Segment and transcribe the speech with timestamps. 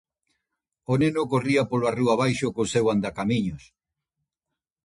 [0.91, 3.63] O neno corría pola rúa abaixo co seu andacamiños.